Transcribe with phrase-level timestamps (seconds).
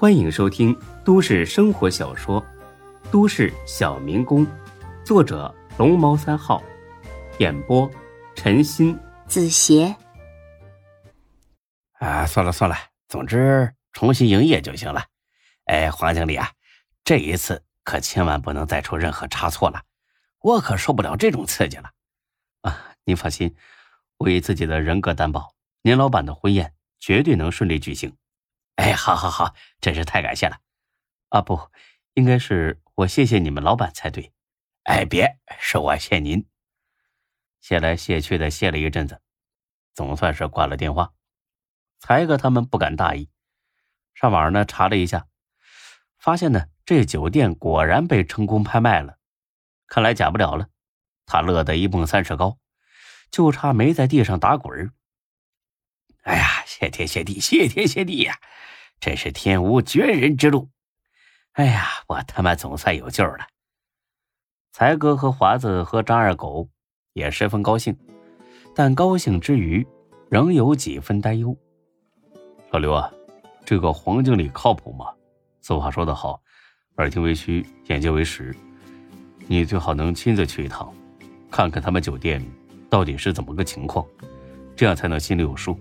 [0.00, 2.40] 欢迎收听都市生活小说
[3.10, 4.46] 《都市小民工》，
[5.04, 6.62] 作者龙猫三号，
[7.40, 7.90] 演播
[8.36, 9.96] 陈鑫、子邪。
[11.94, 12.76] 啊，算了算了，
[13.08, 15.04] 总之重新营业就行了。
[15.64, 16.52] 哎，黄经理啊，
[17.02, 19.82] 这一次可千万不能再出任何差错了，
[20.38, 21.90] 我可受不了这种刺激了。
[22.60, 23.52] 啊，您放心，
[24.18, 28.16] 我以自己的人格担保，您老板的婚宴绝对能顺利举行。
[28.78, 30.60] 哎，好，好，好，真是太感谢了。
[31.30, 31.68] 啊，不，
[32.14, 34.32] 应该是我谢谢你们老板才对。
[34.84, 36.48] 哎，别，是我谢您。
[37.60, 39.20] 谢来谢去的谢了一阵子，
[39.96, 41.12] 总算是挂了电话。
[41.98, 43.28] 才哥他们不敢大意，
[44.14, 45.26] 上网呢查了一下，
[46.16, 49.18] 发现呢这酒店果然被成功拍卖了，
[49.88, 50.68] 看来假不了了。
[51.26, 52.58] 他乐得一蹦三尺高，
[53.32, 54.92] 就差没在地上打滚
[56.28, 58.38] 哎呀，谢天谢地，谢天谢地呀！
[59.00, 60.68] 真是天无绝人之路。
[61.52, 63.46] 哎呀，我他妈总算有救了。
[64.70, 66.68] 才哥和华子和张二狗
[67.14, 67.96] 也十分高兴，
[68.74, 69.86] 但高兴之余，
[70.28, 71.56] 仍有几分担忧。
[72.72, 73.10] 老刘啊，
[73.64, 75.06] 这个黄经理靠谱吗？
[75.62, 76.38] 俗话说得好，
[76.98, 78.54] 耳听为虚，眼见为实。
[79.46, 80.94] 你最好能亲自去一趟，
[81.50, 82.44] 看看他们酒店
[82.90, 84.06] 到底是怎么个情况，
[84.76, 85.80] 这样才能心里有数。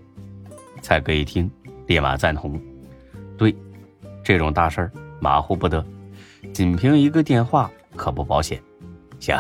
[0.88, 1.52] 蔡哥一听，
[1.88, 2.57] 立马赞同。
[3.38, 3.53] 对，
[4.23, 5.85] 这种大事儿马虎不得，
[6.53, 8.57] 仅凭一个电话可不保险。
[9.19, 9.38] 行，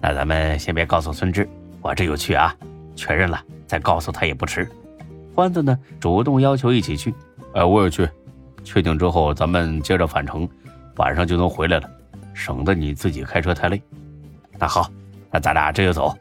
[0.00, 1.48] 那咱们先别告诉孙志，
[1.82, 2.54] 我这就去啊，
[2.94, 4.70] 确认了再告诉他也不迟。
[5.34, 7.12] 欢子呢，主动要求一起去。
[7.54, 8.08] 哎，我也去。
[8.62, 10.48] 确定之后，咱们接着返程，
[10.94, 11.90] 晚上就能回来了，
[12.32, 13.82] 省得你自己开车太累。
[14.56, 14.88] 那好，
[15.28, 16.16] 那咱俩这就走。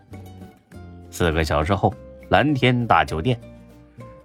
[1.11, 1.93] 四个小时后，
[2.29, 3.39] 蓝天大酒店，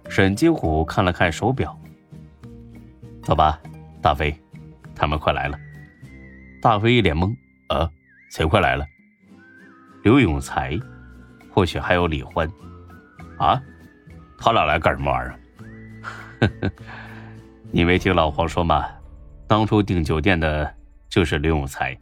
[0.09, 1.77] 沈金虎看了看手表，
[3.23, 3.59] 走吧，
[4.01, 4.35] 大飞，
[4.95, 5.57] 他们快来了。
[6.61, 7.35] 大飞一脸懵，
[7.67, 7.89] 啊，
[8.29, 8.85] 谁快来了？
[10.03, 10.79] 刘永才，
[11.49, 12.47] 或许还有李欢，
[13.37, 13.61] 啊？
[14.37, 15.39] 他俩来干什么玩意儿？
[16.41, 16.71] 呵呵，
[17.71, 18.85] 你没听老黄说吗？
[19.47, 20.71] 当初订酒店的
[21.09, 21.97] 就是刘永才，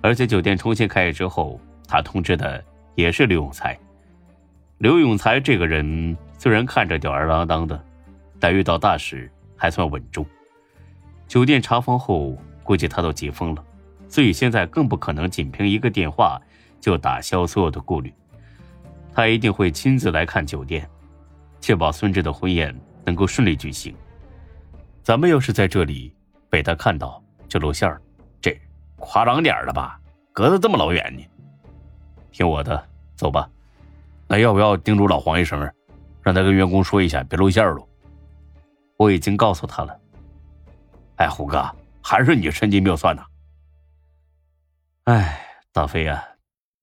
[0.00, 2.64] 而且酒店重新开业之后，他通知的
[2.94, 3.78] 也是刘永才。
[4.78, 7.78] 刘永才这个人虽然看着吊儿郎当的，
[8.38, 10.24] 但遇到大事还算稳重。
[11.26, 13.64] 酒店查封后，估计他都急疯了，
[14.08, 16.40] 所以现在更不可能仅凭一个电话
[16.80, 18.14] 就打消所有的顾虑。
[19.12, 20.88] 他一定会亲自来看酒店。
[21.60, 22.72] 确保孙志的婚宴
[23.04, 23.92] 能够顺利举行。
[25.02, 26.14] 咱们要是在这里
[26.48, 28.00] 被他看到，就露馅了。
[28.40, 28.56] 这
[28.96, 29.98] 夸张点了吧？
[30.32, 31.26] 隔得这么老远呢？
[32.30, 33.50] 听我的，走吧。
[34.28, 35.68] 那要不要叮嘱老黄一声，
[36.28, 37.88] 让他跟员工说一下，别露馅了？
[38.98, 39.98] 我已经告诉他了。
[41.16, 43.24] 哎，虎哥，还是你神机妙算呐！
[45.04, 46.22] 哎，大飞呀，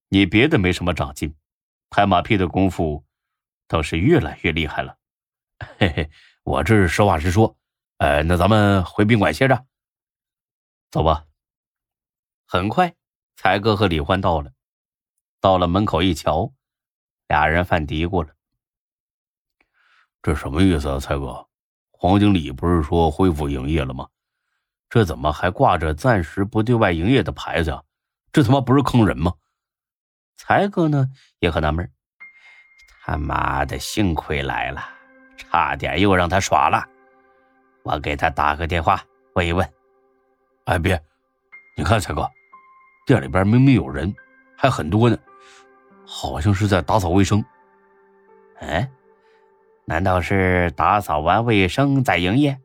[0.09, 1.31] 你别的没什么长进，
[1.91, 3.05] 拍马屁的功夫。
[3.67, 4.97] 倒是越来越厉害了，
[5.78, 6.09] 嘿嘿，
[6.41, 7.55] 我这是实话实说。
[7.97, 9.63] 呃，那咱们回宾馆歇着，
[10.89, 11.23] 走吧。
[12.47, 12.95] 很快，
[13.35, 14.51] 才哥和李欢到了，
[15.39, 16.51] 到了门口一瞧，
[17.28, 18.34] 俩人犯嘀咕了
[20.25, 21.45] ：“这什么意思啊，才哥？
[21.91, 24.07] 黄经理不是说恢复营业了吗？
[24.89, 27.83] 这怎么还挂着暂时不对外营业的牌子啊？
[28.33, 29.31] 这他妈不是坑人吗？”
[30.35, 31.87] 才哥呢也很纳闷。
[33.03, 34.81] 他妈的，幸亏来了，
[35.37, 36.83] 差点又让他耍了。
[37.83, 38.99] 我给他打个电话
[39.35, 39.73] 问一问。
[40.63, 40.99] 哎，别，
[41.77, 42.27] 你看，才哥，
[43.05, 44.11] 店里边明明有人，
[44.57, 45.15] 还很多呢，
[46.03, 47.45] 好像是在打扫卫生。
[48.59, 48.89] 嗯，
[49.88, 52.57] 难道是打扫完卫生再营业？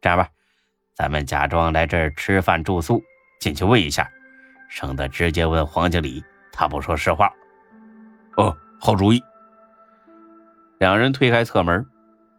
[0.00, 0.28] 这样吧，
[0.94, 3.02] 咱们假装来这儿吃饭住宿，
[3.40, 4.10] 进去问一下，
[4.70, 7.32] 省得直接问黄经理，他不说实话。
[8.36, 9.22] 哦，好主意。
[10.78, 11.84] 两人推开侧门，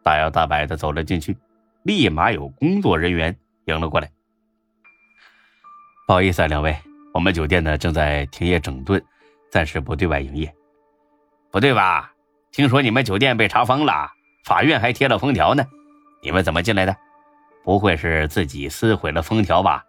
[0.04, 1.38] 大摇大摆的走了进去，
[1.84, 4.10] 立马有工作人员迎了过来。
[6.08, 6.76] 不好意思啊，两位，
[7.14, 9.04] 我们酒店呢正在停业整顿，
[9.52, 10.52] 暂时不对外营业。
[11.52, 12.12] 不对吧？
[12.58, 14.12] 听说你们酒店被查封了，
[14.44, 15.64] 法院还贴了封条呢，
[16.24, 16.98] 你们怎么进来的？
[17.64, 19.86] 不会是自己撕毁了封条吧？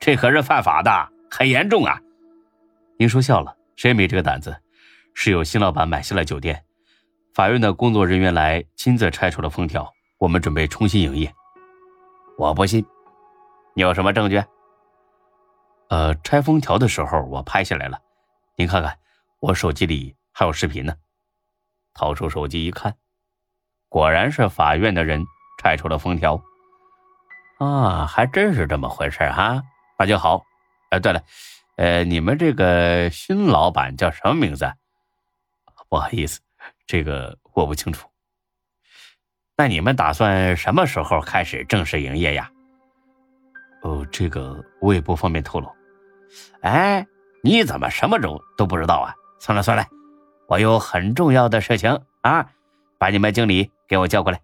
[0.00, 0.90] 这可是犯法的，
[1.30, 2.00] 很严重啊！
[2.98, 4.58] 您说笑了，谁没这个胆子？
[5.12, 6.64] 是有新老板买下了酒店。
[7.34, 11.30] 法院的工作人员来亲自拆除了封条，我们准备重新营业。
[12.38, 12.82] 我不信，
[13.74, 14.42] 你有什么证据？
[15.90, 18.00] 呃，拆封条的时候我拍下来了，
[18.56, 18.96] 您看看，
[19.40, 20.94] 我手机里还有视频呢。
[21.98, 22.94] 掏出手机一看，
[23.88, 25.26] 果然是法院的人
[25.60, 26.40] 拆除了封条。
[27.58, 29.60] 啊，还真是这么回事哈，
[29.98, 30.44] 那就好。
[30.90, 31.20] 哎，对了，
[31.76, 34.72] 呃，你们这个新老板叫什么名字？
[35.88, 36.38] 不好意思，
[36.86, 38.08] 这个我不清楚。
[39.56, 42.48] 那你们打算什么时候开始正式营业呀？
[43.82, 45.68] 哦，这个我也不方便透露。
[46.62, 47.04] 哎，
[47.42, 49.12] 你怎么什么都都不知道啊？
[49.40, 49.84] 算了算了，
[50.48, 52.50] 我有很重要的事情啊，
[52.96, 54.40] 把你们经理给我叫过来。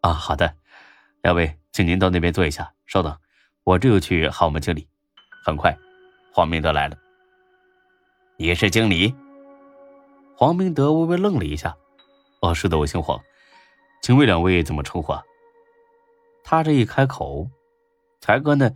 [0.00, 0.56] 啊，好的，
[1.20, 2.72] 两位，请您到那边坐一下。
[2.86, 3.14] 稍等，
[3.62, 4.88] 我这就去喊我们经理。
[5.44, 5.76] 很快，
[6.32, 6.96] 黄明德来了。
[8.38, 9.14] 你是经理？
[10.34, 11.76] 黄明德微微愣了一下。
[12.40, 13.20] 哦，是的，我姓黄。
[14.00, 15.12] 请问两位怎么称呼？
[15.12, 15.22] 啊？
[16.42, 17.50] 他这一开口，
[18.22, 18.70] 才哥呢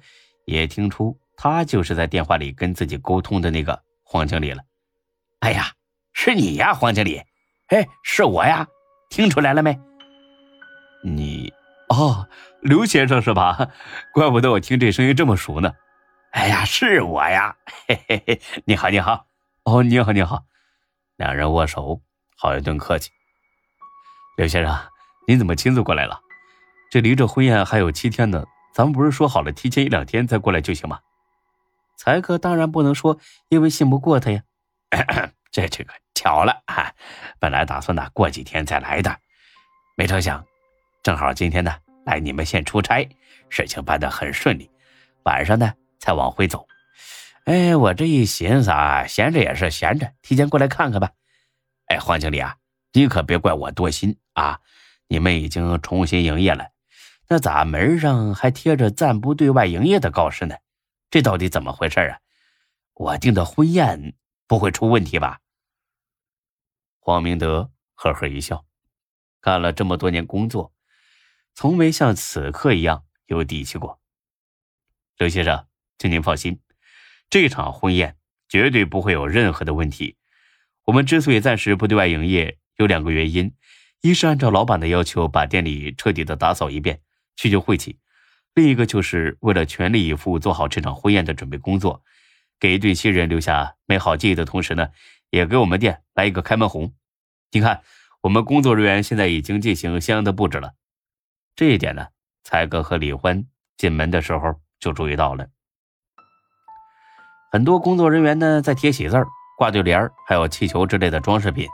[0.44, 4.62] 也听出他就是在电话里跟自己沟通的那个黄经理了。
[5.38, 5.72] 哎呀，
[6.12, 7.22] 是你呀，黄经理！
[7.68, 8.66] 哎，是我呀，
[9.08, 9.78] 听出来了没？
[11.02, 11.52] 你
[11.88, 12.28] 哦，
[12.60, 13.70] 刘先生是吧？
[14.12, 15.72] 怪不得我听这声音这么熟呢。
[16.32, 17.56] 哎呀，是我呀！
[17.86, 19.26] 嘿嘿嘿，你好，你好。
[19.64, 20.44] 哦，你好，你好。
[21.16, 22.00] 两人握手，
[22.36, 23.10] 好一顿客气。
[24.36, 24.78] 刘先生。
[25.26, 26.20] 您怎么亲自过来了？
[26.90, 30.98] 这离这婚宴还有七天呢，咱们不是说好了提前一两天再过来就行吗？
[31.96, 33.18] 才哥当然不能说，
[33.48, 34.42] 因为信不过他呀。
[34.90, 36.92] 咳咳这这个巧了啊，
[37.38, 39.16] 本来打算呢过几天再来的，
[39.96, 40.44] 没成想，
[41.02, 43.08] 正好今天呢来你们县出差，
[43.48, 44.70] 事情办得很顺利，
[45.24, 46.66] 晚上呢才往回走。
[47.44, 51.10] 哎，我这一寻思啊，闲着也是闲着，提前过来看看吧。
[51.86, 52.56] 哎，黄经理啊，
[52.92, 54.60] 你可别怪我多心啊。
[55.08, 56.68] 你们已经重新营业了，
[57.28, 60.54] 那咋门上还贴着暂不对外营业的告示呢？
[61.10, 62.18] 这到底怎么回事啊？
[62.94, 64.14] 我订的婚宴
[64.50, 65.38] 不会出问题吧？
[66.98, 68.66] 黄明德呵呵一笑，
[69.40, 70.74] 干了这么多年工作，
[71.54, 74.00] 从没像此刻一样有底气过。
[75.18, 75.68] 刘先生，
[75.98, 76.60] 请您放心，
[77.30, 78.16] 这场婚宴
[78.48, 80.16] 绝对不会有任何的问题。
[80.86, 83.54] 我们之所以暂时不对外营业，有两个原因。
[84.00, 87.00] 一是按照老板的要求把店里彻底的打扫一遍，
[87.36, 88.00] 去旧晦气；
[88.54, 92.02] 另一个就是为了全力以赴做好这场婚宴的准备工作，
[92.60, 94.90] 给一对新人留下美好记忆的同时呢，
[95.30, 96.94] 也给我们店来一个开门红。
[97.50, 97.82] 你看，
[98.20, 100.74] 我们工作人员现在已经进行相应的布置了。
[101.56, 102.08] 这一点呢，
[102.44, 103.46] 才哥和李欢
[103.76, 105.46] 进门的时候就注意到了。
[107.50, 109.16] 很多工作人员呢在贴喜字、
[109.56, 111.66] 挂对联还有气球之类的装饰品。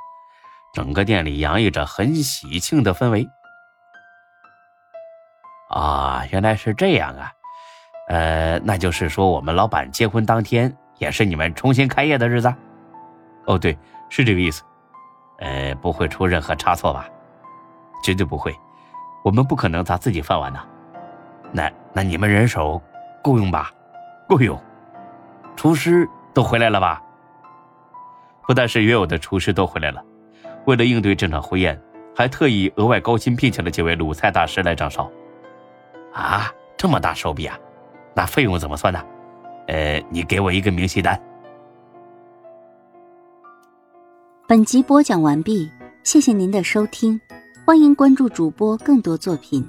[0.72, 3.26] 整个店里洋溢着很喜庆的氛围。
[5.70, 7.32] 啊，原来是这样啊！
[8.08, 12.54] 呃，那就是说我们老板结婚当天也是你们重新开业的日子？
[13.46, 13.76] 哦，对，
[14.08, 14.62] 是这个意思。
[15.38, 17.08] 呃，不会出任何差错吧？
[18.02, 18.54] 绝对不会，
[19.24, 20.60] 我们不可能砸自己饭碗的。
[21.52, 22.80] 那那你们人手
[23.22, 23.70] 够用吧？
[24.28, 24.58] 够用。
[25.56, 27.02] 厨师都回来了吧？
[28.46, 30.02] 不但是原有的厨师都回来了。
[30.66, 31.80] 为了应对这场婚宴，
[32.14, 35.10] 还特意额外高薪聘请了几位鲁菜大师来掌勺。
[36.12, 37.58] 啊，这么大手笔啊！
[38.16, 38.98] 那费用怎么算呢？
[39.68, 41.20] 呃，你给我一个明细单。
[44.48, 45.70] 本集播讲完毕，
[46.02, 47.20] 谢谢您的收听，
[47.66, 49.68] 欢迎关注主播更多作品。